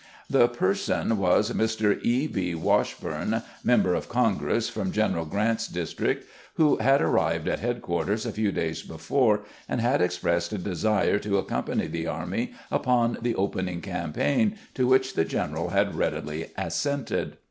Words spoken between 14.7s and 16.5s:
to which the general had readily